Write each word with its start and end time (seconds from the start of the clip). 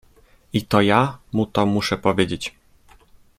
I 0.53 0.61
to 0.65 0.81
ja 0.81 1.17
mu 1.31 1.45
to 1.45 1.65
muszę 1.65 1.97
powiedzieć. 1.97 2.55